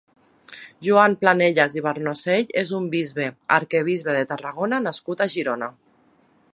[0.85, 5.75] Joan Planellas i Barnosell és un bisbe, arquebisbe de Tarragona nascut a Girona.